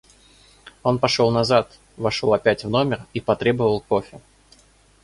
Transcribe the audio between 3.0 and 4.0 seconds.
и потребовал